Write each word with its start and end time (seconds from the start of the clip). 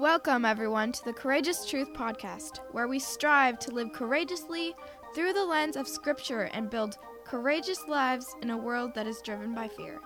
Welcome, 0.00 0.44
everyone, 0.44 0.90
to 0.90 1.04
the 1.04 1.12
Courageous 1.12 1.64
Truth 1.64 1.92
Podcast, 1.92 2.58
where 2.72 2.88
we 2.88 2.98
strive 2.98 3.60
to 3.60 3.70
live 3.70 3.92
courageously 3.92 4.74
through 5.14 5.32
the 5.32 5.44
lens 5.44 5.76
of 5.76 5.86
Scripture 5.86 6.50
and 6.52 6.68
build 6.68 6.98
courageous 7.24 7.86
lives 7.86 8.34
in 8.42 8.50
a 8.50 8.58
world 8.58 8.92
that 8.94 9.06
is 9.06 9.22
driven 9.22 9.54
by 9.54 9.68
fear. 9.68 10.00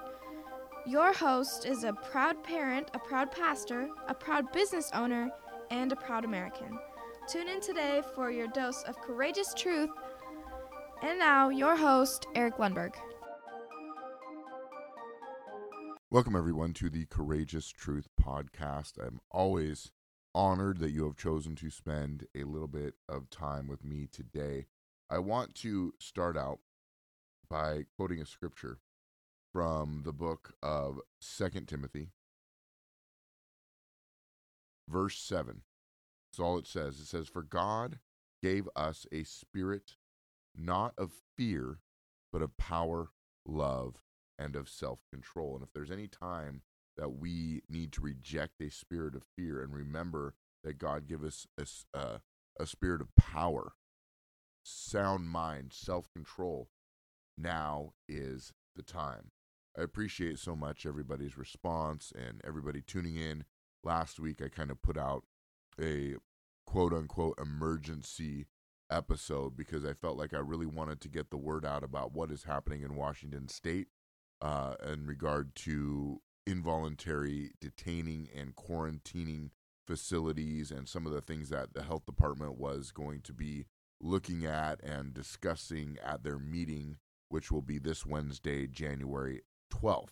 Your 0.87 1.15
host 1.15 1.65
is 1.65 1.85
a 1.85 1.95
proud 1.95 2.45
parent, 2.45 2.91
a 2.93 2.99
proud 2.99 3.33
pastor, 3.33 3.89
a 4.09 4.15
proud 4.15 4.53
business 4.53 4.91
owner, 4.93 5.31
and 5.71 5.91
a 5.91 5.97
proud 5.97 6.27
American. 6.27 6.79
Tune 7.27 7.49
in 7.49 7.63
today 7.63 8.03
for 8.15 8.31
your 8.31 8.49
dose 8.49 8.83
of 8.83 9.01
courageous 9.01 9.55
truth. 9.55 9.91
And 11.03 11.19
now, 11.19 11.49
your 11.49 11.77
host, 11.77 12.27
Eric 12.35 12.59
Lundberg. 12.59 12.95
Welcome, 16.11 16.35
everyone, 16.37 16.73
to 16.73 16.89
the 16.89 17.05
Courageous 17.05 17.69
Truth 17.69 18.09
Podcast. 18.19 18.95
I'm 18.99 19.21
always 19.31 19.93
honored 20.35 20.79
that 20.79 20.93
you 20.93 21.05
have 21.05 21.19
chosen 21.19 21.55
to 21.57 21.69
spend 21.69 22.27
a 22.35 22.45
little 22.45 22.67
bit 22.67 22.95
of 23.07 23.29
time 23.29 23.69
with 23.69 23.85
me 23.85 24.09
today. 24.11 24.69
I 25.11 25.19
want 25.19 25.55
to 25.57 25.93
start 26.01 26.35
out 26.35 26.61
by 27.51 27.85
quoting 27.95 28.23
a 28.23 28.25
scripture 28.25 28.79
from 29.53 30.01
the 30.07 30.15
book 30.15 30.55
of 30.63 30.99
Second 31.21 31.69
Timothy, 31.69 32.09
verse 34.89 35.19
7. 35.19 35.61
That's 36.33 36.41
all 36.41 36.57
it 36.57 36.67
says. 36.67 37.01
It 37.01 37.07
says, 37.07 37.29
For 37.29 37.43
God 37.43 37.99
gave 38.43 38.67
us 38.75 39.05
a 39.13 39.25
spirit 39.25 39.97
not 40.57 40.95
of 40.97 41.13
fear, 41.37 41.81
but 42.33 42.41
of 42.41 42.57
power, 42.57 43.11
love, 43.45 44.01
and 44.39 44.57
of 44.57 44.69
self 44.69 45.01
control. 45.13 45.55
And 45.55 45.63
if 45.63 45.73
there's 45.73 45.91
any 45.91 46.07
time 46.07 46.63
that 46.97 47.11
we 47.11 47.63
need 47.69 47.93
to 47.93 48.01
reject 48.01 48.61
a 48.61 48.71
spirit 48.71 49.15
of 49.15 49.23
fear 49.37 49.63
and 49.63 49.75
remember 49.75 50.35
that 50.65 50.79
God 50.79 51.07
give 51.07 51.23
us 51.23 51.47
a, 51.57 51.99
uh, 51.99 52.19
a 52.59 52.67
spirit 52.67 53.01
of 53.01 53.15
power, 53.17 53.73
sound 54.63 55.29
mind, 55.29 55.73
self 55.73 56.11
control, 56.13 56.69
now 57.37 57.93
is 58.09 58.53
the 58.77 58.83
time. 58.83 59.31
I 59.79 59.83
appreciate 59.83 60.39
so 60.39 60.57
much 60.57 60.87
everybody's 60.87 61.39
response 61.39 62.13
and 62.17 62.41
everybody 62.45 62.83
tuning 62.83 63.17
in. 63.17 63.45
Last 63.85 64.19
week, 64.19 64.43
I 64.43 64.49
kind 64.49 64.73
of 64.73 64.83
put 64.83 64.99
out 64.99 65.23
a 65.81 66.17
quote 66.67 66.93
unquote 66.93 67.39
emergency 67.41 68.47
episode 68.91 69.57
because 69.57 69.85
I 69.85 69.93
felt 69.93 70.19
like 70.19 70.35
I 70.35 70.39
really 70.39 70.67
wanted 70.67 71.01
to 71.03 71.09
get 71.09 71.31
the 71.31 71.37
word 71.37 71.65
out 71.65 71.85
about 71.85 72.13
what 72.13 72.33
is 72.33 72.45
happening 72.45 72.83
in 72.83 72.97
Washington 72.97 73.47
state 73.49 73.87
uh, 74.41 74.75
in 74.87 75.07
regard 75.07 75.55
to 75.55 76.21
involuntary 76.47 77.51
detaining 77.61 78.29
and 78.35 78.55
quarantining 78.55 79.51
facilities 79.87 80.71
and 80.71 80.89
some 80.89 81.07
of 81.07 81.13
the 81.13 81.21
things 81.21 81.49
that 81.49 81.75
the 81.75 81.83
health 81.83 82.05
department 82.07 82.59
was 82.59 82.91
going 82.91 83.21
to 83.23 83.33
be 83.33 83.67
looking 84.01 84.45
at 84.47 84.83
and 84.83 85.15
discussing 85.15 85.97
at 86.05 86.23
their 86.23 86.39
meeting, 86.39 86.97
which 87.29 87.51
will 87.51 87.63
be 87.63 87.79
this 87.79 88.07
Wednesday, 88.07 88.67
January 88.67 89.43
12th. 89.73 90.11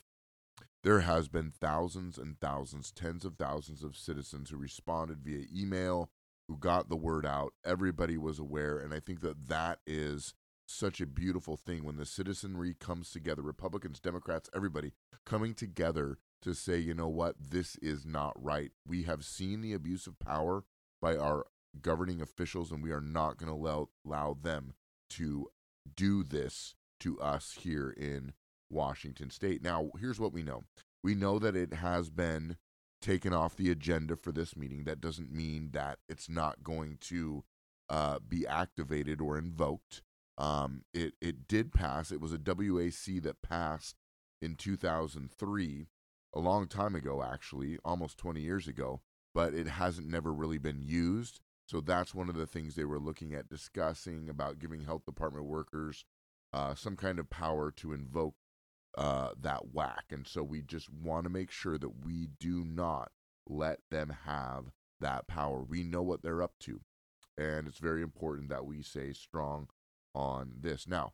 There 0.83 1.01
has 1.01 1.29
been 1.29 1.51
thousands 1.51 2.17
and 2.17 2.39
thousands, 2.41 2.93
tens 2.93 3.25
of 3.25 3.37
thousands 3.37 3.83
of 3.83 3.97
citizens 3.97 4.51
who 4.51 4.57
responded 4.57 5.19
via 5.23 5.45
email, 5.55 6.11
who 6.49 6.57
got 6.57 6.89
the 6.89 6.97
word 6.97 7.27
out. 7.27 7.55
Everybody 7.65 8.17
was 8.17 8.39
aware, 8.39 8.79
and 8.79 8.95
I 8.95 9.01
think 9.01 9.21
that 9.21 9.49
that 9.49 9.81
is 9.87 10.35
such 10.67 11.00
a 11.00 11.06
beautiful 11.06 11.56
thing 11.56 11.84
when 11.84 11.97
the 11.97 12.06
citizenry 12.06 12.75
comes 12.75 13.11
together, 13.11 13.42
Republicans, 13.42 14.00
Democrats, 14.00 14.50
everybody 14.55 14.92
coming 15.25 15.55
together 15.55 16.19
to 16.42 16.55
say, 16.55 16.78
you 16.78 16.95
know 16.95 17.09
what, 17.09 17.36
this 17.39 17.77
is 17.77 18.05
not 18.05 18.33
right. 18.42 18.72
We 18.87 19.05
have 19.05 19.25
seen 19.25 19.61
the 19.61 19.72
abuse 19.72 20.06
of 20.06 20.19
power 20.19 20.64
by 21.00 21.17
our 21.17 21.47
governing 21.81 22.20
officials, 22.20 22.70
and 22.70 22.83
we 22.83 22.91
are 22.91 23.00
not 23.00 23.37
going 23.39 23.50
to 23.50 23.59
allow, 23.59 23.89
allow 24.05 24.37
them 24.41 24.75
to 25.11 25.48
do 25.94 26.22
this 26.22 26.75
to 27.00 27.21
us 27.21 27.56
here 27.60 27.91
in 27.91 28.32
Washington 28.71 29.31
state. 29.31 29.62
Now, 29.62 29.91
here's 29.99 30.21
what 30.21 30.32
we 30.32 30.43
know 30.43 30.65
we 31.03 31.15
know 31.15 31.38
that 31.38 31.55
it 31.55 31.75
has 31.75 32.10
been 32.10 32.56
taken 33.00 33.32
off 33.32 33.56
the 33.56 33.71
agenda 33.71 34.16
for 34.16 34.32
this 34.32 34.56
meeting. 34.56 34.84
That 34.84 35.00
doesn't 35.00 35.32
mean 35.32 35.71
that 35.72 35.99
it's 36.09 36.28
not 36.28 36.65
going 36.65 36.99
to 37.03 37.44
uh, 37.88 38.19
be 38.26 38.47
activated 38.47 39.21
or 39.21 39.38
invoked. 39.38 40.03
Um, 40.39 40.83
it 40.93 41.15
it 41.21 41.49
did 41.49 41.73
pass. 41.73 42.11
It 42.13 42.21
was 42.21 42.33
a 42.33 42.39
WAC 42.39 43.23
that 43.23 43.43
passed 43.43 43.97
in 44.43 44.55
2003, 44.57 45.87
a 46.35 46.41
long 46.41 46.67
time 46.69 46.95
ago, 46.95 47.23
actually, 47.23 47.79
almost 47.85 48.19
20 48.19 48.41
years 48.41 48.69
ago. 48.69 49.01
But 49.35 49.55
it 49.55 49.69
hasn't 49.69 50.09
never 50.09 50.33
really 50.33 50.59
been 50.59 50.83
used. 50.83 51.41
So 51.67 51.81
that's 51.81 52.15
one 52.15 52.29
of 52.29 52.37
the 52.37 52.47
things 52.47 52.75
they 52.75 52.85
were 52.85 52.99
looking 52.99 53.35
at 53.35 53.49
discussing 53.49 54.29
about 54.29 54.59
giving 54.59 54.85
health 54.85 55.05
department 55.05 55.47
workers 55.47 56.05
uh, 56.53 56.75
some 56.75 56.97
kind 56.97 57.19
of 57.19 57.29
power 57.29 57.71
to 57.73 57.93
invoke 57.93 58.35
uh, 58.97 59.31
that 59.41 59.75
WAC. 59.75 60.11
And 60.11 60.27
so 60.27 60.43
we 60.43 60.63
just 60.63 60.89
want 60.91 61.25
to 61.25 61.31
make 61.31 61.51
sure 61.51 61.77
that 61.77 62.05
we 62.05 62.29
do 62.41 62.65
not 62.65 63.11
let 63.49 63.81
them 63.91 64.15
have 64.25 64.73
that 65.01 65.27
power. 65.27 65.63
We 65.63 65.83
know 65.83 66.03
what 66.03 66.23
they're 66.23 66.43
up 66.43 66.55
to. 66.61 66.81
And 67.37 67.69
it's 67.69 67.79
very 67.79 68.03
important 68.03 68.49
that 68.49 68.65
we 68.65 68.83
say 68.83 69.13
strong 69.13 69.69
on 70.16 70.53
this. 70.60 70.88
Now, 70.88 71.12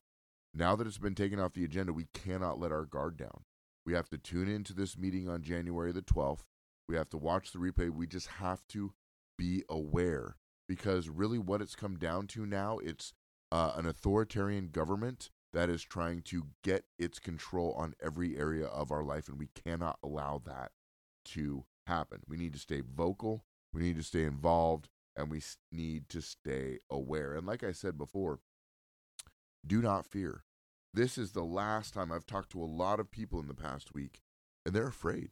now 0.55 0.77
that 0.77 0.87
it's 0.87 0.99
been 0.99 1.15
taken 1.15 1.41
off 1.41 1.55
the 1.55 1.65
agenda, 1.65 1.93
we 1.93 2.07
cannot 2.15 2.61
let 2.61 2.73
our 2.73 2.85
guard 2.85 3.17
down. 3.17 3.45
We 3.85 3.95
have 3.95 4.09
to 4.11 4.19
tune 4.19 4.49
into 4.49 4.73
this 4.73 4.97
meeting 4.97 5.29
on 5.29 5.43
January 5.43 5.93
the 5.93 6.03
12th. 6.03 6.45
We 6.89 6.95
have 6.97 7.09
to 7.11 7.19
watch 7.19 7.51
the 7.53 7.59
replay. 7.59 7.91
We 7.91 8.07
just 8.07 8.29
have 8.29 8.67
to 8.69 8.93
be 9.37 9.65
aware 9.69 10.37
because 10.69 11.09
really 11.09 11.39
what 11.39 11.61
it's 11.61 11.75
come 11.75 11.97
down 11.97 12.27
to 12.29 12.47
now, 12.47 12.79
it's 12.79 13.13
uh, 13.51 13.73
an 13.77 13.87
authoritarian 13.87 14.69
government 14.69 15.31
that 15.53 15.69
is 15.69 15.83
trying 15.83 16.23
to 16.23 16.47
get 16.63 16.85
its 16.99 17.19
control 17.19 17.75
on 17.77 17.95
every 18.03 18.39
area 18.39 18.67
of 18.67 18.91
our 18.91 19.03
life, 19.03 19.29
and 19.29 19.39
we 19.39 19.49
cannot 19.65 19.99
allow 20.03 20.41
that 20.47 20.71
to 21.25 21.65
happen. 21.87 22.21
We 22.27 22.37
need 22.37 22.53
to 22.55 22.59
stay 22.59 22.81
vocal, 22.81 23.45
we 23.73 23.83
need 23.83 23.97
to 23.97 24.03
stay 24.03 24.25
involved, 24.25 24.89
and 25.17 25.31
we 25.31 25.43
need 25.71 26.09
to 26.11 26.23
stay 26.23 26.79
aware. 26.91 27.35
And 27.35 27.47
like 27.47 27.63
I 27.63 27.73
said 27.73 27.99
before, 27.99 28.41
do 29.67 29.81
not 29.81 30.07
fear. 30.07 30.45
This 30.95 31.17
is 31.17 31.33
the 31.33 31.45
last 31.45 31.95
time 31.95 32.13
I've 32.13 32.27
talked 32.27 32.51
to 32.53 32.63
a 32.63 32.65
lot 32.65 33.01
of 33.01 33.11
people 33.11 33.41
in 33.41 33.49
the 33.49 33.55
past 33.55 33.95
week, 33.95 34.21
and 34.67 34.75
they're 34.75 34.89
afraid. 34.89 35.31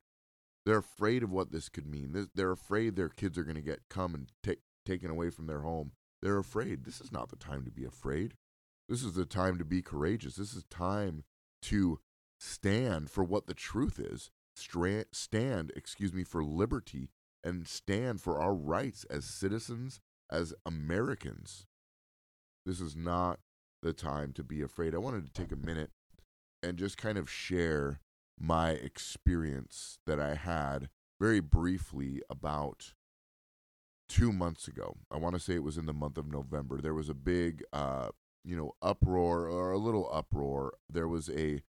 They're 0.64 0.78
afraid 0.78 1.22
of 1.22 1.30
what 1.30 1.52
this 1.52 1.68
could 1.68 1.86
mean. 1.86 2.28
They're 2.34 2.52
afraid 2.52 2.96
their 2.96 3.08
kids 3.08 3.36
are 3.38 3.44
going 3.44 3.56
to 3.56 3.62
get 3.62 3.88
come 3.88 4.14
and 4.14 4.28
take 4.42 4.60
taken 4.86 5.10
away 5.10 5.30
from 5.30 5.46
their 5.46 5.60
home. 5.60 5.92
They're 6.22 6.38
afraid. 6.38 6.84
This 6.84 7.00
is 7.00 7.12
not 7.12 7.30
the 7.30 7.36
time 7.36 7.64
to 7.64 7.70
be 7.70 7.84
afraid. 7.84 8.34
This 8.88 9.02
is 9.02 9.14
the 9.14 9.24
time 9.24 9.58
to 9.58 9.64
be 9.64 9.82
courageous. 9.82 10.36
This 10.36 10.54
is 10.54 10.64
time 10.64 11.24
to 11.62 12.00
stand 12.38 13.10
for 13.10 13.22
what 13.22 13.46
the 13.46 13.54
truth 13.54 13.98
is. 13.98 14.30
stand, 14.54 15.72
excuse 15.76 16.12
me, 16.12 16.24
for 16.24 16.42
liberty 16.42 17.10
and 17.42 17.66
stand 17.66 18.20
for 18.20 18.38
our 18.40 18.54
rights 18.54 19.04
as 19.04 19.24
citizens, 19.24 20.00
as 20.30 20.52
Americans. 20.66 21.66
This 22.66 22.80
is 22.80 22.94
not 22.94 23.40
the 23.82 23.92
time 23.92 24.32
to 24.34 24.42
be 24.42 24.62
afraid. 24.62 24.94
I 24.94 24.98
wanted 24.98 25.26
to 25.26 25.32
take 25.32 25.52
a 25.52 25.56
minute 25.56 25.90
and 26.62 26.78
just 26.78 26.96
kind 26.96 27.18
of 27.18 27.30
share 27.30 28.00
my 28.38 28.70
experience 28.70 29.98
that 30.06 30.20
I 30.20 30.34
had 30.34 30.88
very 31.20 31.40
briefly 31.40 32.22
about 32.30 32.94
two 34.08 34.32
months 34.32 34.66
ago. 34.66 34.96
I 35.10 35.18
want 35.18 35.34
to 35.34 35.40
say 35.40 35.54
it 35.54 35.62
was 35.62 35.78
in 35.78 35.86
the 35.86 35.92
month 35.92 36.18
of 36.18 36.30
November. 36.30 36.80
There 36.80 36.94
was 36.94 37.08
a 37.08 37.14
big, 37.14 37.62
uh, 37.72 38.08
you 38.44 38.56
know, 38.56 38.72
uproar 38.82 39.46
or 39.46 39.72
a 39.72 39.78
little 39.78 40.10
uproar. 40.12 40.74
There 40.88 41.08
was 41.08 41.28
a 41.30 41.62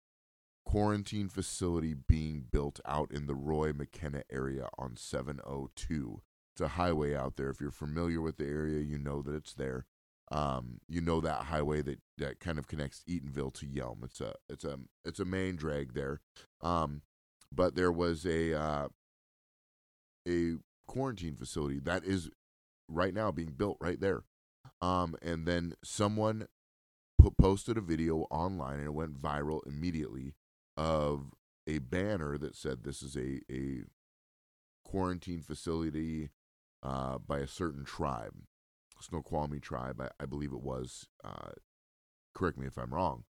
quarantine 0.64 1.28
facility 1.28 1.94
being 1.94 2.44
built 2.50 2.80
out 2.86 3.10
in 3.12 3.26
the 3.26 3.34
Roy 3.34 3.72
McKenna 3.72 4.22
area 4.30 4.68
on 4.78 4.96
702. 4.96 6.22
It's 6.54 6.60
a 6.60 6.68
highway 6.68 7.14
out 7.14 7.36
there. 7.36 7.50
If 7.50 7.60
you're 7.60 7.70
familiar 7.70 8.20
with 8.20 8.36
the 8.36 8.46
area, 8.46 8.80
you 8.80 8.98
know 8.98 9.22
that 9.22 9.34
it's 9.34 9.52
there. 9.52 9.86
Um, 10.32 10.80
you 10.88 11.00
know 11.00 11.20
that 11.20 11.44
highway 11.44 11.82
that, 11.82 11.98
that 12.18 12.38
kind 12.38 12.58
of 12.58 12.68
connects 12.68 13.02
Eatonville 13.08 13.52
to 13.54 13.66
Yelm. 13.66 14.04
It's 14.04 14.20
a 14.20 14.34
it's 14.48 14.64
a 14.64 14.78
it's 15.04 15.20
a 15.20 15.24
main 15.24 15.56
drag 15.56 15.94
there. 15.94 16.20
Um, 16.60 17.02
but 17.52 17.74
there 17.74 17.90
was 17.90 18.24
a 18.24 18.54
uh, 18.54 18.88
a 20.28 20.54
quarantine 20.86 21.36
facility 21.36 21.78
that 21.80 22.04
is 22.04 22.30
right 22.88 23.14
now 23.14 23.30
being 23.30 23.52
built 23.56 23.76
right 23.80 24.00
there. 24.00 24.22
Um, 24.80 25.16
and 25.22 25.46
then 25.46 25.74
someone 25.84 26.46
put, 27.18 27.36
posted 27.36 27.76
a 27.76 27.80
video 27.80 28.26
online 28.30 28.78
and 28.78 28.86
it 28.86 28.94
went 28.94 29.20
viral 29.20 29.60
immediately 29.66 30.34
of 30.76 31.32
a 31.66 31.78
banner 31.78 32.38
that 32.38 32.56
said 32.56 32.82
this 32.82 33.02
is 33.02 33.16
a 33.16 33.40
a 33.52 33.84
quarantine 34.84 35.42
facility 35.42 36.30
uh, 36.82 37.18
by 37.18 37.38
a 37.38 37.46
certain 37.46 37.84
tribe. 37.84 38.34
Snoqualmie 39.02 39.60
tribe, 39.60 40.00
I, 40.00 40.08
I 40.22 40.26
believe 40.26 40.52
it 40.52 40.62
was. 40.62 41.06
Uh, 41.24 41.52
correct 42.34 42.58
me 42.58 42.66
if 42.66 42.78
I'm 42.78 42.94
wrong. 42.94 43.24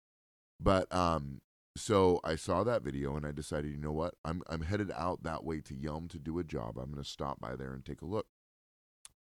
But 0.60 0.92
um, 0.94 1.40
so 1.76 2.20
I 2.24 2.36
saw 2.36 2.64
that 2.64 2.82
video 2.82 3.16
and 3.16 3.24
I 3.26 3.32
decided, 3.32 3.70
you 3.70 3.78
know 3.78 3.92
what? 3.92 4.14
I'm 4.24 4.42
I'm 4.48 4.62
headed 4.62 4.90
out 4.96 5.22
that 5.22 5.44
way 5.44 5.60
to 5.62 5.74
Yelm 5.74 6.08
to 6.10 6.18
do 6.18 6.38
a 6.38 6.44
job. 6.44 6.78
I'm 6.78 6.90
going 6.90 7.02
to 7.02 7.08
stop 7.08 7.40
by 7.40 7.56
there 7.56 7.72
and 7.72 7.84
take 7.84 8.02
a 8.02 8.06
look. 8.06 8.26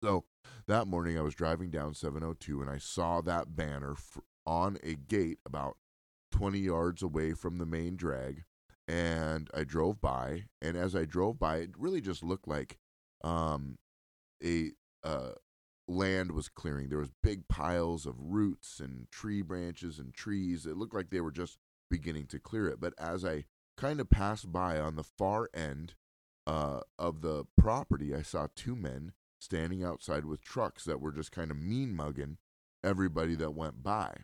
So 0.03 0.25
that 0.67 0.87
morning 0.87 1.19
I 1.19 1.23
was 1.23 1.35
driving 1.35 1.71
down 1.71 1.95
702 1.95 2.61
and 2.61 2.71
I 2.71 2.79
saw 2.79 3.21
that 3.23 3.57
banner 3.57 3.97
on 4.47 4.79
a 4.83 4.95
gate 4.95 5.39
about 5.45 5.77
20 6.33 6.59
yards 6.59 7.03
away 7.03 7.33
from 7.33 7.59
the 7.59 7.67
main 7.67 7.97
drag 7.97 8.43
and 8.87 9.51
I 9.55 9.65
drove 9.65 10.01
by 10.01 10.45
and 10.61 10.77
as 10.77 10.95
I 10.95 11.05
drove 11.05 11.39
by 11.39 11.57
it 11.59 11.71
really 11.77 12.01
just 12.01 12.23
looked 12.23 12.47
like 12.47 12.79
um 13.25 13.79
a 14.45 14.71
uh 15.03 15.31
land 15.89 16.33
was 16.33 16.49
clearing. 16.49 16.89
There 16.89 16.99
was 16.99 17.11
big 17.23 17.49
piles 17.49 18.07
of 18.07 18.15
roots 18.19 18.81
and 18.81 19.11
tree 19.11 19.43
branches 19.43 19.99
and 19.99 20.13
trees. 20.13 20.67
It 20.67 20.77
looked 20.77 20.95
like 20.95 21.11
they 21.11 21.21
were 21.21 21.31
just 21.31 21.59
beginning 21.91 22.27
to 22.27 22.41
clear 22.41 22.69
it. 22.69 22.81
But 22.81 22.95
as 22.99 23.25
I 23.25 23.45
kind 23.77 24.01
of 24.01 24.11
passed 24.11 24.51
by 24.51 24.79
on 24.79 24.97
the 24.97 25.05
far 25.05 25.49
end 25.55 25.95
uh, 26.47 26.81
of 26.99 27.21
the 27.21 27.45
property, 27.57 28.15
I 28.15 28.23
saw 28.23 28.49
two 28.55 28.75
men 28.75 29.13
standing 29.39 29.85
outside 29.85 30.25
with 30.25 30.41
trucks 30.41 30.85
that 30.85 31.01
were 31.01 31.13
just 31.13 31.31
kind 31.31 31.51
of 31.51 31.57
mean 31.57 31.95
mugging 31.95 32.39
everybody 32.83 33.35
that 33.37 33.55
went 33.55 33.83
by. 33.83 34.15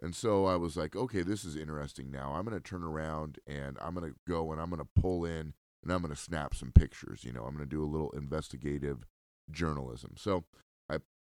And 0.00 0.14
so 0.14 0.46
I 0.46 0.56
was 0.56 0.76
like, 0.76 0.94
okay, 0.94 1.22
this 1.22 1.44
is 1.44 1.56
interesting 1.56 2.10
now. 2.10 2.34
I'm 2.34 2.44
going 2.44 2.56
to 2.56 2.62
turn 2.62 2.84
around 2.84 3.38
and 3.46 3.76
I'm 3.80 3.94
going 3.94 4.10
to 4.10 4.16
go 4.28 4.52
and 4.52 4.60
I'm 4.60 4.70
going 4.70 4.82
to 4.82 5.00
pull 5.00 5.24
in 5.24 5.54
and 5.82 5.92
I'm 5.92 6.02
going 6.02 6.14
to 6.14 6.20
snap 6.20 6.54
some 6.54 6.70
pictures. 6.70 7.24
You 7.24 7.32
know, 7.32 7.42
I'm 7.44 7.54
going 7.56 7.68
to 7.68 7.76
do 7.76 7.82
a 7.82 7.86
little 7.86 8.10
investigative 8.10 9.06
journalism. 9.50 10.14
So 10.16 10.44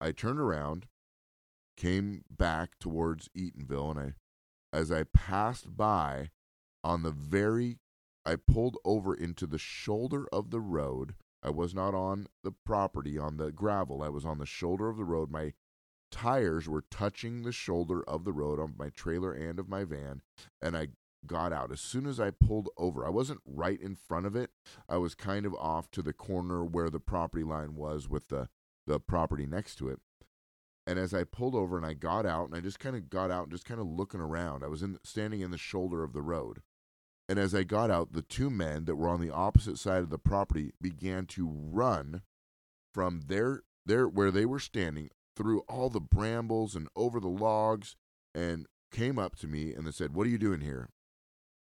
I 0.01 0.13
turned 0.13 0.41
around, 0.41 0.87
came 1.77 2.25
back 2.31 2.79
towards 2.79 3.29
Eatonville, 3.37 3.91
and 3.91 4.01
I 4.01 4.15
as 4.73 4.93
I 4.93 5.05
passed 5.05 5.77
by 5.77 6.31
on 6.85 7.03
the 7.03 7.11
very 7.11 7.79
I 8.27 8.37
pulled 8.37 8.77
over 8.85 9.15
into 9.15 9.47
the 9.47 9.59
shoulder 9.59 10.27
of 10.33 10.51
the 10.51 10.61
road. 10.61 11.15
I 11.43 11.51
was 11.51 11.75
not 11.75 11.95
on 11.95 12.27
the 12.43 12.51
property 12.51 13.17
on 13.17 13.37
the 13.37 13.53
gravel. 13.53 14.03
I 14.03 14.09
was 14.09 14.27
on 14.27 14.39
the 14.39 14.47
shoulder 14.47 14.89
of 14.89 14.97
the 14.97 15.05
road. 15.05 15.31
My 15.31 15.53
tires 16.11 16.69
were 16.69 16.85
touching 16.91 17.43
the 17.43 17.53
shoulder 17.53 18.03
of 18.09 18.25
the 18.25 18.33
road 18.33 18.59
on 18.59 18.75
my 18.77 18.91
trailer 18.91 19.33
and 19.33 19.61
of 19.61 19.69
my 19.69 19.85
van, 19.85 20.23
and 20.61 20.77
I 20.77 20.89
got 21.25 21.53
out. 21.53 21.71
As 21.71 21.81
soon 21.81 22.07
as 22.07 22.19
I 22.19 22.31
pulled 22.31 22.69
over, 22.77 23.07
I 23.07 23.11
wasn't 23.11 23.41
right 23.47 23.81
in 23.81 23.95
front 23.95 24.27
of 24.27 24.35
it. 24.35 24.51
I 24.89 24.97
was 24.97 25.15
kind 25.15 25.47
of 25.47 25.55
off 25.55 25.91
to 25.93 26.03
the 26.03 26.13
corner 26.13 26.65
where 26.65 26.91
the 26.91 27.01
property 27.01 27.45
line 27.45 27.77
was 27.77 28.09
with 28.09 28.29
the 28.29 28.49
the 28.87 29.01
property 29.01 29.47
next 29.47 29.77
to 29.77 29.89
it. 29.89 30.01
And 30.87 30.99
as 30.99 31.13
I 31.13 31.25
pulled 31.25 31.55
over 31.55 31.77
and 31.77 31.85
I 31.85 31.95
got 31.95 32.25
out 32.25 32.47
and 32.47 32.55
I 32.55 32.61
just 32.61 32.79
kind 32.79 32.95
of 32.95 33.11
got 33.11 33.31
out 33.31 33.45
and 33.45 33.53
just 33.53 33.65
kind 33.65 33.81
of 33.81 33.87
looking 33.87 34.21
around, 34.21 34.63
I 34.63 34.69
was 34.69 34.83
in 34.83 34.99
standing 35.03 35.41
in 35.41 35.51
the 35.51 35.59
shoulder 35.59 36.05
of 36.05 36.13
the 36.13 36.23
road. 36.23 36.63
And 37.29 37.39
as 37.41 37.55
I 37.55 37.65
got 37.65 37.91
out, 37.91 38.13
the 38.13 38.23
two 38.23 38.51
men 38.51 38.85
that 38.85 38.95
were 38.95 39.09
on 39.09 39.21
the 39.21 39.33
opposite 39.33 39.79
side 39.79 40.03
of 40.03 40.11
the 40.11 40.19
property 40.19 40.73
began 40.81 41.27
to 41.27 41.49
run 41.49 42.23
from 42.95 43.23
their 43.27 43.63
their 43.85 44.09
where 44.09 44.31
they 44.31 44.47
were 44.47 44.61
standing 44.61 45.11
through 45.37 45.61
all 45.69 45.91
the 45.91 46.01
brambles 46.01 46.75
and 46.75 46.89
over 46.97 47.21
the 47.21 47.29
logs 47.29 47.97
and 48.35 48.67
came 48.93 49.19
up 49.19 49.37
to 49.37 49.49
me 49.49 49.75
and 49.75 49.87
they 49.87 49.91
said, 49.91 50.15
"What 50.15 50.27
are 50.27 50.31
you 50.31 50.39
doing 50.39 50.61
here?" 50.61 50.91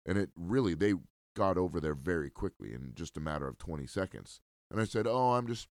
And 0.04 0.18
it 0.18 0.30
really 0.36 0.74
they 0.74 0.94
got 1.34 1.56
over 1.56 1.80
there 1.80 1.94
very 1.94 2.28
quickly 2.28 2.74
in 2.74 2.92
just 2.94 3.16
a 3.16 3.20
matter 3.20 3.46
of 3.46 3.56
20 3.56 3.86
seconds. 3.86 4.40
And 4.70 4.80
I 4.80 4.84
said, 4.84 5.06
"Oh, 5.06 5.34
I'm 5.34 5.46
just 5.46 5.68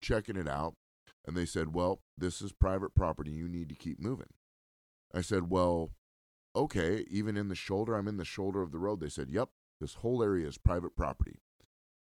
checking 0.00 0.36
it 0.36 0.48
out." 0.48 0.74
And 1.26 1.36
they 1.36 1.46
said, 1.46 1.74
Well, 1.74 2.02
this 2.16 2.42
is 2.42 2.52
private 2.52 2.94
property. 2.94 3.30
You 3.30 3.48
need 3.48 3.68
to 3.70 3.74
keep 3.74 4.00
moving. 4.00 4.32
I 5.14 5.20
said, 5.20 5.50
Well, 5.50 5.90
okay, 6.54 7.04
even 7.10 7.36
in 7.36 7.48
the 7.48 7.54
shoulder, 7.54 7.94
I'm 7.94 8.08
in 8.08 8.16
the 8.16 8.24
shoulder 8.24 8.62
of 8.62 8.72
the 8.72 8.78
road. 8.78 9.00
They 9.00 9.08
said, 9.08 9.30
Yep, 9.30 9.48
this 9.80 9.94
whole 9.94 10.22
area 10.22 10.46
is 10.46 10.58
private 10.58 10.96
property. 10.96 11.38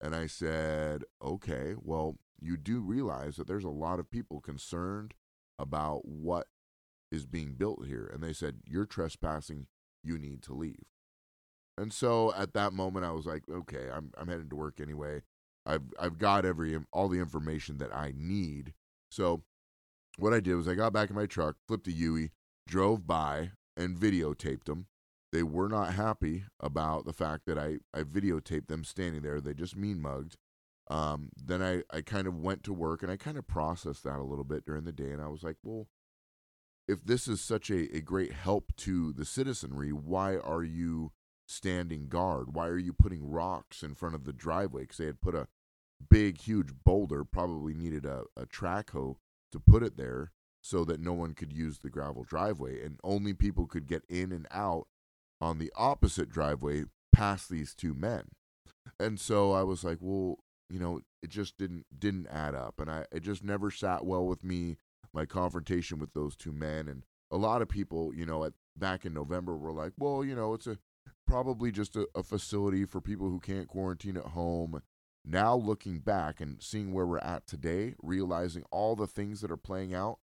And 0.00 0.14
I 0.14 0.26
said, 0.26 1.04
Okay, 1.24 1.74
well, 1.78 2.16
you 2.40 2.56
do 2.56 2.80
realize 2.80 3.36
that 3.36 3.46
there's 3.46 3.64
a 3.64 3.70
lot 3.70 3.98
of 3.98 4.10
people 4.10 4.40
concerned 4.40 5.14
about 5.58 6.06
what 6.06 6.46
is 7.10 7.26
being 7.26 7.54
built 7.54 7.86
here. 7.86 8.08
And 8.12 8.22
they 8.22 8.32
said, 8.32 8.58
You're 8.64 8.86
trespassing. 8.86 9.66
You 10.04 10.18
need 10.18 10.42
to 10.44 10.54
leave. 10.54 10.84
And 11.76 11.92
so 11.92 12.32
at 12.34 12.54
that 12.54 12.72
moment, 12.72 13.06
I 13.06 13.12
was 13.12 13.26
like, 13.26 13.44
Okay, 13.50 13.88
I'm, 13.92 14.12
I'm 14.18 14.28
headed 14.28 14.50
to 14.50 14.56
work 14.56 14.80
anyway. 14.80 15.22
I've, 15.64 15.92
I've 16.00 16.18
got 16.18 16.44
every 16.44 16.78
all 16.92 17.08
the 17.08 17.18
information 17.18 17.78
that 17.78 17.94
I 17.94 18.12
need 18.16 18.72
so 19.08 19.42
what 20.18 20.34
I 20.34 20.40
did 20.40 20.54
was 20.54 20.68
I 20.68 20.74
got 20.74 20.92
back 20.92 21.10
in 21.10 21.16
my 21.16 21.26
truck, 21.26 21.56
flipped 21.66 21.86
a 21.86 21.92
Yui, 21.92 22.32
drove 22.66 23.06
by, 23.06 23.52
and 23.76 23.96
videotaped 23.96 24.64
them. 24.64 24.86
They 25.32 25.42
were 25.42 25.68
not 25.68 25.94
happy 25.94 26.44
about 26.58 27.04
the 27.04 27.12
fact 27.12 27.44
that 27.46 27.58
I, 27.58 27.78
I 27.94 28.02
videotaped 28.02 28.68
them 28.68 28.82
standing 28.82 29.22
there. 29.22 29.40
They 29.40 29.54
just 29.54 29.76
mean 29.76 30.00
mugged. 30.00 30.36
Um, 30.90 31.28
then 31.36 31.62
I, 31.62 31.82
I 31.94 32.00
kind 32.00 32.26
of 32.26 32.34
went 32.34 32.64
to 32.64 32.72
work 32.72 33.02
and 33.02 33.12
I 33.12 33.16
kind 33.16 33.36
of 33.36 33.46
processed 33.46 34.04
that 34.04 34.18
a 34.18 34.24
little 34.24 34.44
bit 34.44 34.64
during 34.64 34.84
the 34.84 34.92
day. 34.92 35.10
And 35.10 35.20
I 35.20 35.28
was 35.28 35.42
like, 35.42 35.56
well, 35.62 35.86
if 36.88 37.04
this 37.04 37.28
is 37.28 37.42
such 37.42 37.70
a, 37.70 37.94
a 37.94 38.00
great 38.00 38.32
help 38.32 38.74
to 38.78 39.12
the 39.12 39.26
citizenry, 39.26 39.92
why 39.92 40.36
are 40.38 40.64
you 40.64 41.12
standing 41.46 42.08
guard? 42.08 42.54
Why 42.54 42.66
are 42.68 42.78
you 42.78 42.94
putting 42.94 43.30
rocks 43.30 43.82
in 43.82 43.94
front 43.94 44.14
of 44.14 44.24
the 44.24 44.32
driveway? 44.32 44.82
Because 44.82 44.96
they 44.96 45.06
had 45.06 45.20
put 45.20 45.34
a, 45.34 45.48
big, 46.10 46.40
huge 46.40 46.70
boulder, 46.84 47.24
probably 47.24 47.74
needed 47.74 48.04
a, 48.04 48.24
a 48.36 48.46
track 48.46 48.90
hoe 48.90 49.18
to 49.52 49.60
put 49.60 49.82
it 49.82 49.96
there 49.96 50.32
so 50.60 50.84
that 50.84 51.00
no 51.00 51.12
one 51.12 51.34
could 51.34 51.52
use 51.52 51.78
the 51.78 51.90
gravel 51.90 52.24
driveway 52.24 52.82
and 52.84 52.98
only 53.04 53.32
people 53.32 53.66
could 53.66 53.86
get 53.86 54.04
in 54.08 54.32
and 54.32 54.46
out 54.50 54.86
on 55.40 55.58
the 55.58 55.72
opposite 55.76 56.28
driveway 56.28 56.84
past 57.12 57.48
these 57.48 57.74
two 57.74 57.94
men. 57.94 58.24
And 58.98 59.18
so 59.20 59.52
I 59.52 59.62
was 59.62 59.84
like, 59.84 59.98
well, 60.00 60.38
you 60.68 60.78
know, 60.78 61.00
it 61.22 61.30
just 61.30 61.56
didn't 61.56 61.86
didn't 61.96 62.26
add 62.26 62.54
up. 62.54 62.74
And 62.78 62.90
I 62.90 63.06
it 63.12 63.22
just 63.22 63.44
never 63.44 63.70
sat 63.70 64.04
well 64.04 64.26
with 64.26 64.44
me 64.44 64.76
my 65.12 65.24
confrontation 65.24 65.98
with 65.98 66.12
those 66.12 66.36
two 66.36 66.52
men. 66.52 66.88
And 66.88 67.04
a 67.30 67.36
lot 67.36 67.62
of 67.62 67.68
people, 67.68 68.14
you 68.14 68.26
know, 68.26 68.44
at 68.44 68.52
back 68.76 69.04
in 69.04 69.14
November 69.14 69.56
were 69.56 69.72
like, 69.72 69.92
well, 69.96 70.24
you 70.24 70.34
know, 70.34 70.54
it's 70.54 70.66
a 70.66 70.78
probably 71.26 71.70
just 71.70 71.96
a, 71.96 72.08
a 72.14 72.22
facility 72.22 72.84
for 72.84 73.00
people 73.00 73.28
who 73.28 73.40
can't 73.40 73.68
quarantine 73.68 74.16
at 74.16 74.24
home 74.24 74.82
now, 75.30 75.54
looking 75.54 75.98
back 75.98 76.40
and 76.40 76.62
seeing 76.62 76.94
where 76.94 77.06
we're 77.06 77.18
at 77.18 77.46
today, 77.46 77.94
realizing 78.02 78.64
all 78.70 78.96
the 78.96 79.06
things 79.06 79.42
that 79.42 79.50
are 79.50 79.58
playing 79.58 79.94
out, 79.94 80.20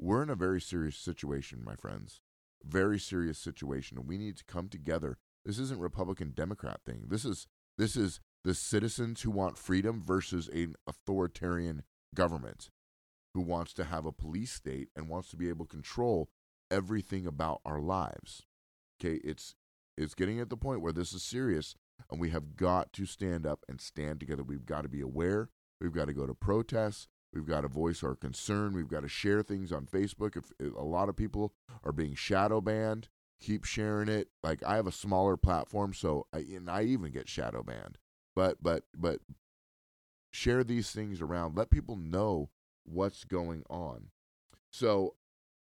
we're 0.00 0.24
in 0.24 0.30
a 0.30 0.34
very 0.34 0.60
serious 0.60 0.96
situation, 0.96 1.62
my 1.64 1.76
friends. 1.76 2.20
Very 2.64 2.98
serious 2.98 3.38
situation. 3.38 4.06
We 4.08 4.18
need 4.18 4.36
to 4.38 4.44
come 4.44 4.68
together. 4.68 5.18
This 5.44 5.60
isn't 5.60 5.78
Republican 5.78 6.32
Democrat 6.34 6.80
thing. 6.84 7.04
This 7.08 7.24
is 7.24 7.46
this 7.78 7.94
is 7.96 8.18
the 8.42 8.54
citizens 8.54 9.22
who 9.22 9.30
want 9.30 9.56
freedom 9.56 10.02
versus 10.02 10.48
an 10.48 10.74
authoritarian 10.86 11.84
government 12.14 12.70
who 13.34 13.40
wants 13.40 13.72
to 13.74 13.84
have 13.84 14.04
a 14.04 14.12
police 14.12 14.52
state 14.52 14.88
and 14.96 15.08
wants 15.08 15.30
to 15.30 15.36
be 15.36 15.48
able 15.48 15.64
to 15.64 15.76
control 15.76 16.28
everything 16.72 17.24
about 17.24 17.60
our 17.64 17.80
lives. 17.80 18.46
Okay, 19.00 19.20
it's 19.22 19.54
it's 19.96 20.14
getting 20.14 20.40
at 20.40 20.50
the 20.50 20.56
point 20.56 20.80
where 20.80 20.92
this 20.92 21.12
is 21.12 21.22
serious 21.22 21.76
and 22.10 22.20
we 22.20 22.30
have 22.30 22.56
got 22.56 22.92
to 22.94 23.06
stand 23.06 23.46
up 23.46 23.64
and 23.68 23.80
stand 23.80 24.20
together. 24.20 24.42
We've 24.42 24.66
got 24.66 24.82
to 24.82 24.88
be 24.88 25.00
aware. 25.00 25.50
We've 25.80 25.92
got 25.92 26.06
to 26.06 26.12
go 26.12 26.26
to 26.26 26.34
protests. 26.34 27.08
We've 27.32 27.46
got 27.46 27.60
to 27.62 27.68
voice 27.68 28.02
our 28.02 28.16
concern. 28.16 28.74
We've 28.74 28.88
got 28.88 29.02
to 29.02 29.08
share 29.08 29.42
things 29.42 29.72
on 29.72 29.86
Facebook. 29.86 30.36
If, 30.36 30.52
if 30.58 30.74
a 30.74 30.82
lot 30.82 31.08
of 31.08 31.16
people 31.16 31.54
are 31.84 31.92
being 31.92 32.14
shadow 32.14 32.60
banned, 32.60 33.08
keep 33.40 33.64
sharing 33.64 34.08
it. 34.08 34.28
Like 34.42 34.62
I 34.64 34.76
have 34.76 34.86
a 34.86 34.92
smaller 34.92 35.36
platform, 35.36 35.94
so 35.94 36.26
I, 36.32 36.38
and 36.38 36.68
I 36.68 36.82
even 36.82 37.12
get 37.12 37.28
shadow 37.28 37.62
banned. 37.62 37.98
But 38.34 38.62
but 38.62 38.84
but 38.96 39.20
share 40.32 40.64
these 40.64 40.90
things 40.90 41.20
around. 41.20 41.56
Let 41.56 41.70
people 41.70 41.96
know 41.96 42.50
what's 42.84 43.24
going 43.24 43.64
on. 43.68 44.08
So, 44.70 45.14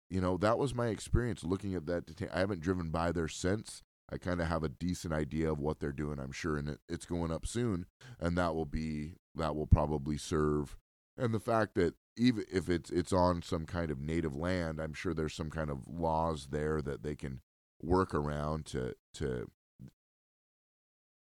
you 0.09 0.21
know, 0.21 0.37
that 0.37 0.57
was 0.57 0.75
my 0.75 0.87
experience 0.87 1.43
looking 1.43 1.75
at 1.75 1.85
that. 1.87 2.05
Detain- 2.05 2.29
I 2.33 2.39
haven't 2.39 2.61
driven 2.61 2.89
by 2.89 3.11
there 3.11 3.27
since. 3.27 3.83
I 4.11 4.17
kind 4.17 4.41
of 4.41 4.47
have 4.47 4.63
a 4.63 4.69
decent 4.69 5.13
idea 5.13 5.51
of 5.51 5.59
what 5.59 5.79
they're 5.79 5.91
doing. 5.91 6.19
I'm 6.19 6.31
sure, 6.31 6.57
and 6.57 6.69
it, 6.69 6.79
it's 6.87 7.05
going 7.05 7.31
up 7.31 7.45
soon, 7.45 7.85
and 8.19 8.37
that 8.37 8.55
will 8.55 8.65
be 8.65 9.13
that 9.35 9.55
will 9.55 9.67
probably 9.67 10.17
serve. 10.17 10.77
And 11.17 11.33
the 11.33 11.39
fact 11.39 11.75
that 11.75 11.95
even 12.17 12.43
if 12.51 12.69
it's 12.69 12.89
it's 12.89 13.13
on 13.13 13.41
some 13.41 13.65
kind 13.65 13.91
of 13.91 13.99
native 13.99 14.35
land, 14.35 14.79
I'm 14.79 14.93
sure 14.93 15.13
there's 15.13 15.35
some 15.35 15.49
kind 15.49 15.69
of 15.69 15.87
laws 15.87 16.47
there 16.51 16.81
that 16.81 17.03
they 17.03 17.15
can 17.15 17.41
work 17.81 18.13
around 18.13 18.65
to 18.67 18.95
to 19.15 19.49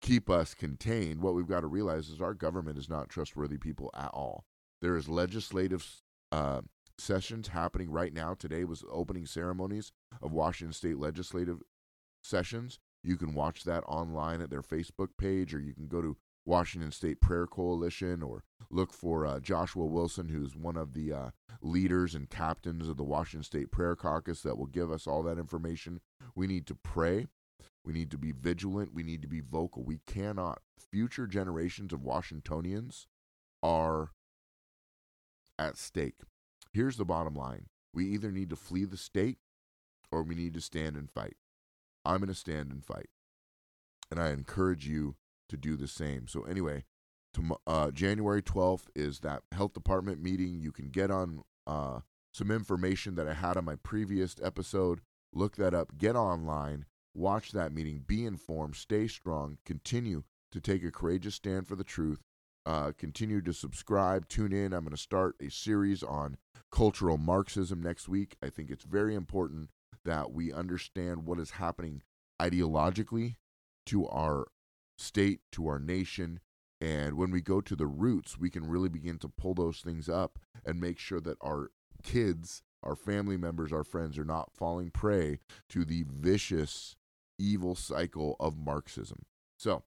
keep 0.01 0.29
us 0.29 0.53
contained. 0.53 1.21
What 1.21 1.33
we've 1.35 1.47
got 1.47 1.61
to 1.61 1.67
realize 1.67 2.09
is 2.09 2.21
our 2.21 2.33
government 2.33 2.77
is 2.77 2.89
not 2.89 3.09
trustworthy 3.09 3.57
people 3.57 3.89
at 3.93 4.11
all. 4.13 4.45
There 4.81 4.95
is 4.95 5.09
legislative 5.09 6.01
uh, 6.31 6.61
sessions 6.97 7.49
happening 7.49 7.91
right 7.91 8.13
now. 8.13 8.33
Today 8.33 8.63
was 8.63 8.83
opening 8.91 9.25
ceremonies 9.25 9.91
of 10.21 10.31
Washington 10.31 10.73
State 10.73 10.97
legislative 10.97 11.61
sessions. 12.21 12.79
You 13.03 13.17
can 13.17 13.33
watch 13.33 13.63
that 13.63 13.83
online 13.87 14.41
at 14.41 14.49
their 14.49 14.61
Facebook 14.61 15.09
page, 15.17 15.53
or 15.53 15.59
you 15.59 15.73
can 15.73 15.87
go 15.87 16.01
to 16.01 16.17
Washington 16.45 16.91
State 16.91 17.21
Prayer 17.21 17.45
Coalition 17.45 18.23
or 18.23 18.43
look 18.69 18.91
for 18.91 19.25
uh, 19.25 19.39
Joshua 19.39 19.85
Wilson, 19.85 20.29
who's 20.29 20.55
one 20.55 20.75
of 20.75 20.93
the 20.93 21.13
uh, 21.13 21.29
leaders 21.61 22.15
and 22.15 22.29
captains 22.29 22.87
of 22.87 22.97
the 22.97 23.03
Washington 23.03 23.43
State 23.43 23.71
Prayer 23.71 23.95
Caucus, 23.95 24.41
that 24.41 24.57
will 24.57 24.65
give 24.65 24.91
us 24.91 25.07
all 25.07 25.23
that 25.23 25.37
information. 25.37 26.01
We 26.35 26.47
need 26.47 26.65
to 26.67 26.75
pray. 26.75 27.27
We 27.85 27.93
need 27.93 28.11
to 28.11 28.17
be 28.17 28.31
vigilant. 28.31 28.93
We 28.93 29.03
need 29.03 29.21
to 29.21 29.27
be 29.27 29.41
vocal. 29.41 29.83
We 29.83 29.99
cannot. 30.05 30.59
Future 30.91 31.27
generations 31.27 31.93
of 31.93 32.03
Washingtonians 32.03 33.07
are 33.61 34.11
at 35.57 35.77
stake. 35.77 36.21
Here's 36.73 36.97
the 36.97 37.05
bottom 37.05 37.35
line 37.35 37.65
we 37.93 38.05
either 38.05 38.31
need 38.31 38.49
to 38.49 38.55
flee 38.55 38.85
the 38.85 38.97
state 38.97 39.37
or 40.11 40.23
we 40.23 40.35
need 40.35 40.53
to 40.53 40.61
stand 40.61 40.95
and 40.95 41.09
fight. 41.09 41.35
I'm 42.09 42.17
going 42.17 42.29
to 42.29 42.35
stand 42.35 42.71
and 42.71 42.83
fight. 42.83 43.09
And 44.09 44.19
I 44.19 44.31
encourage 44.31 44.87
you 44.87 45.15
to 45.47 45.57
do 45.57 45.75
the 45.75 45.87
same. 45.87 46.27
So, 46.27 46.43
anyway, 46.43 46.85
to, 47.35 47.57
uh, 47.67 47.91
January 47.91 48.41
12th 48.41 48.87
is 48.95 49.19
that 49.19 49.43
health 49.51 49.73
department 49.73 50.21
meeting. 50.21 50.59
You 50.59 50.71
can 50.71 50.89
get 50.89 51.11
on 51.11 51.43
uh, 51.67 51.99
some 52.33 52.49
information 52.49 53.13
that 53.15 53.27
I 53.27 53.33
had 53.33 53.57
on 53.57 53.65
my 53.65 53.75
previous 53.75 54.35
episode. 54.41 55.01
Look 55.31 55.55
that 55.57 55.75
up, 55.75 55.97
get 55.99 56.15
online, 56.15 56.85
watch 57.13 57.51
that 57.51 57.71
meeting, 57.71 58.03
be 58.07 58.25
informed, 58.25 58.75
stay 58.75 59.07
strong, 59.07 59.59
continue 59.63 60.23
to 60.51 60.59
take 60.59 60.83
a 60.83 60.91
courageous 60.91 61.35
stand 61.35 61.67
for 61.67 61.75
the 61.75 61.83
truth. 61.83 62.21
Uh, 62.65 62.91
continue 62.97 63.41
to 63.41 63.53
subscribe, 63.53 64.27
tune 64.27 64.51
in. 64.51 64.73
I'm 64.73 64.83
going 64.83 64.91
to 64.91 64.97
start 64.97 65.35
a 65.39 65.49
series 65.49 66.01
on 66.01 66.37
cultural 66.71 67.17
Marxism 67.17 67.81
next 67.81 68.09
week. 68.09 68.35
I 68.41 68.49
think 68.49 68.71
it's 68.71 68.85
very 68.85 69.13
important 69.13 69.69
that 70.09 70.31
we 70.31 70.51
understand 70.51 71.25
what 71.25 71.39
is 71.39 71.51
happening 71.51 72.01
ideologically 72.41 73.35
to 73.85 74.07
our 74.07 74.47
state, 74.97 75.41
to 75.51 75.67
our 75.67 75.77
nation. 75.79 76.39
And 76.81 77.15
when 77.15 77.29
we 77.29 77.41
go 77.41 77.61
to 77.61 77.75
the 77.75 77.85
roots, 77.85 78.37
we 78.37 78.49
can 78.49 78.67
really 78.67 78.89
begin 78.89 79.19
to 79.19 79.27
pull 79.27 79.53
those 79.53 79.81
things 79.81 80.09
up 80.09 80.39
and 80.65 80.79
make 80.79 80.97
sure 80.97 81.21
that 81.21 81.37
our 81.43 81.69
kids, 82.01 82.63
our 82.81 82.95
family 82.95 83.37
members, 83.37 83.71
our 83.71 83.83
friends 83.83 84.17
are 84.17 84.25
not 84.25 84.51
falling 84.51 84.89
prey 84.89 85.39
to 85.69 85.85
the 85.85 86.05
vicious, 86.09 86.95
evil 87.37 87.75
cycle 87.75 88.35
of 88.39 88.57
Marxism. 88.57 89.25
So, 89.57 89.83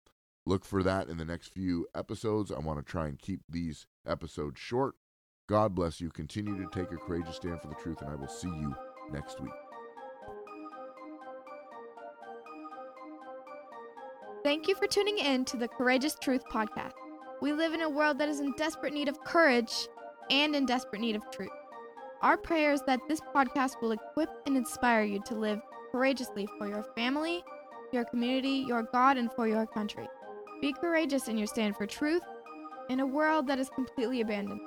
look 0.47 0.65
for 0.65 0.85
that 0.85 1.09
in 1.09 1.17
the 1.17 1.25
next 1.25 1.49
few 1.49 1.89
episodes. 1.97 2.53
I 2.53 2.61
want 2.61 2.79
to 2.79 2.85
try 2.85 3.09
and 3.09 3.19
keep 3.19 3.41
these 3.49 3.87
episodes 4.07 4.61
short. 4.61 4.95
God 5.49 5.75
bless 5.75 6.01
you. 6.01 6.11
Continue 6.11 6.57
to 6.59 6.71
take 6.71 6.93
a 6.93 6.97
courageous 6.97 7.37
stand 7.37 7.61
for 7.61 7.69
the 7.69 7.75
truth, 7.75 8.03
and 8.03 8.11
I 8.11 8.15
will 8.15 8.29
see 8.29 8.49
you 8.49 8.73
next 9.11 9.41
week. 9.41 9.72
Thank 14.45 14.67
you 14.67 14.75
for 14.75 14.89
tuning 14.89 15.19
in 15.19 15.45
to 15.47 15.57
the 15.57 15.69
Courageous 15.69 16.17
Truth 16.21 16.45
Podcast. 16.49 16.95
We 17.41 17.53
live 17.53 17.75
in 17.75 17.83
a 17.83 17.89
world 17.89 18.19
that 18.19 18.29
is 18.29 18.41
in 18.41 18.53
desperate 18.57 18.93
need 18.93 19.07
of 19.09 19.23
courage 19.23 19.73
and 20.31 20.57
in 20.57 20.67
desperate 20.67 21.01
need 21.01 21.15
of 21.15 21.31
truth. 21.31 21.53
Our 22.23 22.37
prayer 22.37 22.73
is 22.73 22.83
that 22.89 22.99
this 23.07 23.21
podcast 23.21 23.81
will 23.81 23.93
equip 23.93 24.31
and 24.47 24.57
inspire 24.57 25.05
you 25.05 25.23
to 25.27 25.37
live 25.37 25.61
courageously 25.93 26.49
for 26.59 26.67
your 26.67 26.83
family, 26.97 27.45
your 27.93 28.05
community, 28.05 28.65
your 28.67 28.83
God, 28.83 29.17
and 29.17 29.31
for 29.33 29.47
your 29.47 29.65
country. 29.65 30.09
Be 30.61 30.73
courageous 30.73 31.29
in 31.29 31.39
your 31.39 31.47
stand 31.47 31.77
for 31.77 31.87
truth 31.87 32.23
in 32.91 32.99
a 32.99 33.07
world 33.07 33.47
that 33.47 33.61
is 33.61 33.71
completely 33.71 34.23
abandoned. 34.23 34.61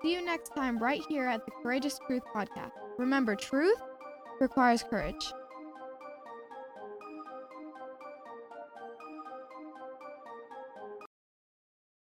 See 0.00 0.14
you 0.14 0.24
next 0.24 0.54
time 0.54 0.78
right 0.78 1.02
here 1.06 1.26
at 1.26 1.44
the 1.44 1.52
Courageous 1.62 2.00
Truth 2.06 2.22
Podcast. 2.34 2.72
Remember, 2.96 3.36
truth 3.36 3.80
requires 4.40 4.82
courage. 4.82 5.34